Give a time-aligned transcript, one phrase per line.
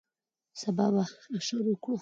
[0.61, 1.03] سبا به
[1.37, 1.89] اشر وکړو